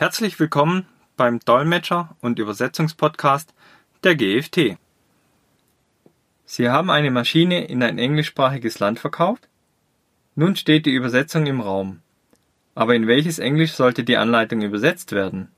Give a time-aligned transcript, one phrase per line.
[0.00, 0.86] Herzlich willkommen
[1.16, 3.52] beim Dolmetscher- und Übersetzungspodcast
[4.04, 4.78] der GFT.
[6.44, 9.48] Sie haben eine Maschine in ein englischsprachiges Land verkauft?
[10.36, 11.98] Nun steht die Übersetzung im Raum.
[12.76, 15.48] Aber in welches Englisch sollte die Anleitung übersetzt werden?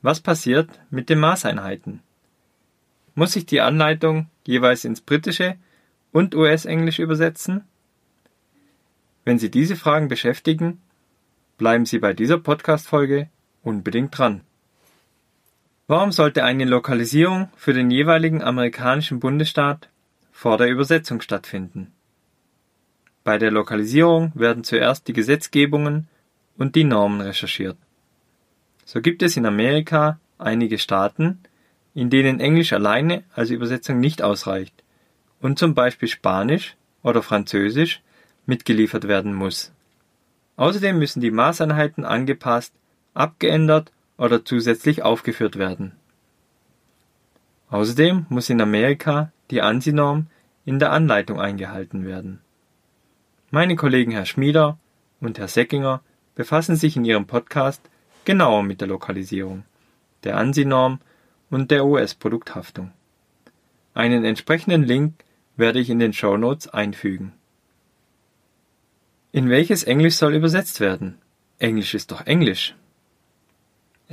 [0.00, 2.00] Was passiert mit den Maßeinheiten?
[3.14, 5.56] Muss ich die Anleitung jeweils ins britische
[6.12, 7.64] und US-Englisch übersetzen?
[9.26, 10.80] Wenn Sie diese Fragen beschäftigen,
[11.58, 13.28] bleiben Sie bei dieser Podcast-Folge
[13.64, 14.42] unbedingt dran.
[15.86, 19.88] Warum sollte eine Lokalisierung für den jeweiligen amerikanischen Bundesstaat
[20.32, 21.92] vor der Übersetzung stattfinden?
[23.22, 26.08] Bei der Lokalisierung werden zuerst die Gesetzgebungen
[26.56, 27.76] und die Normen recherchiert.
[28.84, 31.40] So gibt es in Amerika einige Staaten,
[31.94, 34.74] in denen Englisch alleine als Übersetzung nicht ausreicht
[35.40, 38.02] und zum Beispiel Spanisch oder Französisch
[38.46, 39.72] mitgeliefert werden muss.
[40.56, 42.72] Außerdem müssen die Maßeinheiten angepasst,
[43.14, 45.92] abgeändert oder zusätzlich aufgeführt werden.
[47.70, 50.26] Außerdem muss in Amerika die ANSI-Norm
[50.64, 52.40] in der Anleitung eingehalten werden.
[53.50, 54.78] Meine Kollegen Herr Schmieder
[55.20, 56.00] und Herr Seckinger
[56.34, 57.80] befassen sich in ihrem Podcast
[58.24, 59.64] genauer mit der Lokalisierung,
[60.24, 61.00] der ANSI-Norm
[61.50, 62.92] und der US-Produkthaftung.
[63.94, 65.14] Einen entsprechenden Link
[65.56, 67.32] werde ich in den Show Notes einfügen.
[69.30, 71.18] In welches Englisch soll übersetzt werden?
[71.58, 72.74] Englisch ist doch Englisch.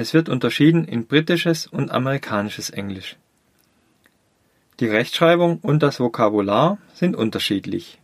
[0.01, 3.17] Es wird unterschieden in britisches und amerikanisches Englisch.
[4.79, 7.99] Die Rechtschreibung und das Vokabular sind unterschiedlich.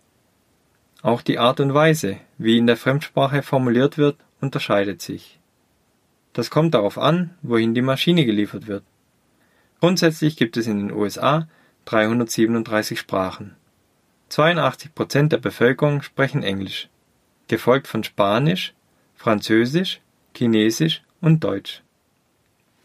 [1.01, 5.39] Auch die Art und Weise, wie in der Fremdsprache formuliert wird, unterscheidet sich.
[6.33, 8.83] Das kommt darauf an, wohin die Maschine geliefert wird.
[9.79, 11.47] Grundsätzlich gibt es in den USA
[11.85, 13.55] 337 Sprachen.
[14.29, 16.89] 82 Prozent der Bevölkerung sprechen Englisch,
[17.47, 18.75] gefolgt von Spanisch,
[19.15, 19.99] Französisch,
[20.35, 21.81] Chinesisch und Deutsch.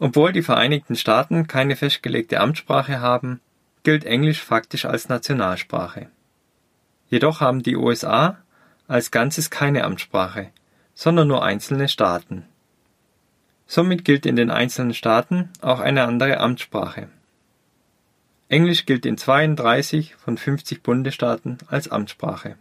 [0.03, 3.39] Obwohl die Vereinigten Staaten keine festgelegte Amtssprache haben,
[3.83, 6.09] gilt Englisch faktisch als Nationalsprache.
[7.07, 8.37] Jedoch haben die USA
[8.89, 10.49] als Ganzes keine Amtssprache,
[10.93, 12.43] sondern nur einzelne Staaten.
[13.65, 17.07] Somit gilt in den einzelnen Staaten auch eine andere Amtssprache.
[18.49, 22.57] Englisch gilt in 32 von 50 Bundesstaaten als Amtssprache.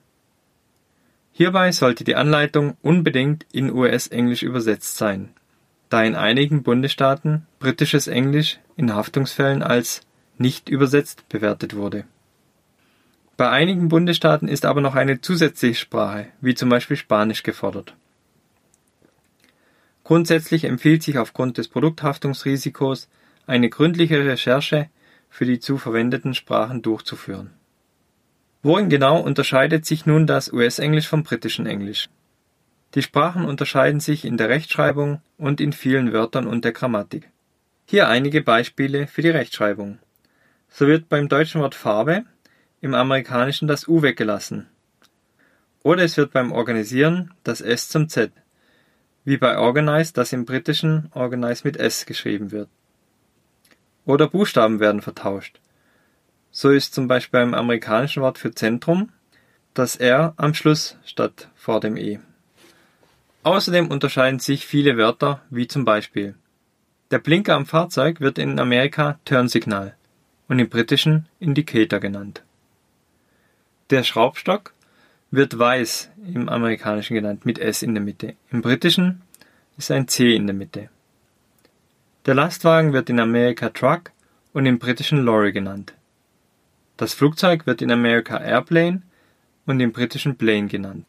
[1.33, 5.35] Hierbei sollte die Anleitung unbedingt in US-Englisch übersetzt sein,
[5.93, 10.03] da in einigen Bundesstaaten britisches Englisch in Haftungsfällen als
[10.39, 12.05] nicht übersetzt bewertet wurde
[13.43, 17.97] bei einigen Bundesstaaten ist aber noch eine zusätzliche Sprache, wie zum Beispiel Spanisch gefordert.
[20.05, 23.09] Grundsätzlich empfiehlt sich aufgrund des Produkthaftungsrisikos
[23.47, 24.89] eine gründliche Recherche
[25.29, 27.51] für die zu verwendeten Sprachen durchzuführen.
[28.63, 32.09] Worin genau unterscheidet sich nun das US-Englisch vom britischen Englisch?
[32.95, 37.31] Die Sprachen unterscheiden sich in der Rechtschreibung und in vielen Wörtern und der Grammatik.
[37.87, 39.99] Hier einige Beispiele für die Rechtschreibung.
[40.69, 42.25] So wird beim deutschen Wort Farbe
[42.83, 44.69] im Amerikanischen das U weggelassen.
[45.83, 48.31] Oder es wird beim Organisieren das S zum Z,
[49.25, 52.69] wie bei Organize, das im Britischen Organize mit S geschrieben wird.
[54.05, 55.61] Oder Buchstaben werden vertauscht.
[56.51, 59.11] So ist zum Beispiel beim amerikanischen Wort für Zentrum
[59.75, 62.19] das R am Schluss statt vor dem E.
[63.43, 66.35] Außerdem unterscheiden sich viele Wörter, wie zum Beispiel
[67.13, 69.95] der Blinker am Fahrzeug wird in Amerika Turnsignal
[70.49, 72.43] und im britischen Indicator genannt.
[73.91, 74.73] Der Schraubstock
[75.31, 78.35] wird Weiß im Amerikanischen genannt, mit S in der Mitte.
[78.51, 79.21] Im Britischen
[79.77, 80.89] ist ein C in der Mitte.
[82.25, 84.11] Der Lastwagen wird in Amerika Truck
[84.55, 85.93] und im Britischen Lorry genannt.
[86.97, 89.03] Das Flugzeug wird in Amerika Airplane
[89.67, 91.05] und im Britischen Plane genannt.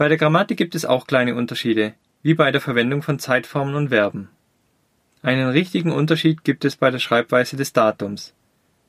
[0.00, 3.88] Bei der Grammatik gibt es auch kleine Unterschiede, wie bei der Verwendung von Zeitformen und
[3.90, 4.30] Verben.
[5.20, 8.32] Einen richtigen Unterschied gibt es bei der Schreibweise des Datums.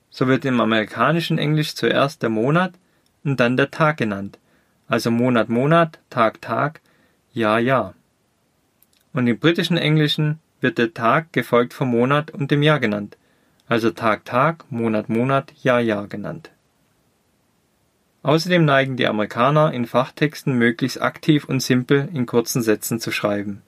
[0.09, 2.71] So wird im amerikanischen Englisch zuerst der Monat
[3.25, 4.39] und dann der Tag genannt,
[4.87, 6.79] also Monat Monat, Tag Tag,
[7.33, 7.93] Jahr Jahr.
[9.11, 13.17] Und im britischen Englischen wird der Tag gefolgt vom Monat und dem Jahr genannt,
[13.67, 16.51] also Tag Tag, Monat Monat, Jahr Jahr genannt.
[18.23, 23.63] Außerdem neigen die Amerikaner in Fachtexten möglichst aktiv und simpel in kurzen Sätzen zu schreiben.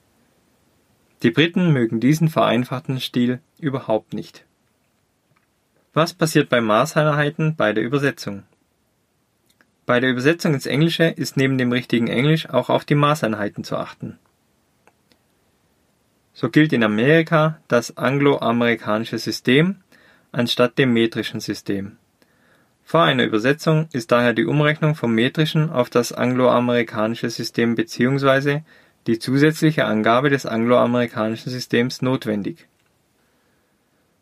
[1.22, 4.44] Die Briten mögen diesen vereinfachten Stil überhaupt nicht.
[5.92, 8.44] Was passiert bei Maßeinheiten bei der Übersetzung?
[9.86, 13.76] Bei der Übersetzung ins Englische ist neben dem richtigen Englisch auch auf die Maßeinheiten zu
[13.76, 14.18] achten.
[16.32, 19.76] So gilt in Amerika das angloamerikanische System
[20.32, 21.96] anstatt dem metrischen System.
[22.84, 28.60] Vor einer Übersetzung ist daher die Umrechnung vom metrischen auf das angloamerikanische System bzw.
[29.06, 32.68] die zusätzliche Angabe des angloamerikanischen Systems notwendig.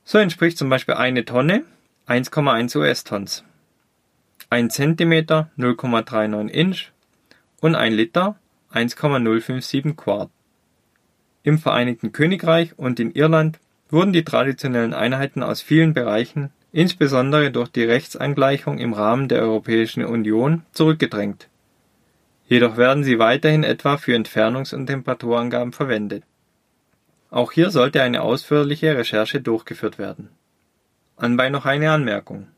[0.04, 1.64] So entspricht zum Beispiel eine Tonne
[2.08, 3.44] 1,1 US-Tons,
[4.50, 6.92] ein Zentimeter 0,39 Inch
[7.60, 8.36] und ein Liter
[8.72, 10.30] 1,057 Quart.
[11.42, 13.58] Im Vereinigten Königreich und in Irland
[13.90, 20.04] wurden die traditionellen Einheiten aus vielen Bereichen, insbesondere durch die Rechtsangleichung im Rahmen der Europäischen
[20.04, 21.48] Union, zurückgedrängt.
[22.48, 26.24] Jedoch werden sie weiterhin etwa für Entfernungs- und Temperaturangaben verwendet.
[27.30, 30.28] Auch hier sollte eine ausführliche Recherche durchgeführt werden.
[31.16, 32.48] Anbei noch eine Anmerkung.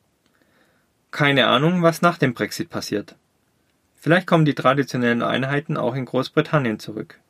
[1.11, 3.15] Keine Ahnung, was nach dem Brexit passiert.
[3.95, 7.21] Vielleicht kommen die traditionellen Einheiten auch in Großbritannien zurück.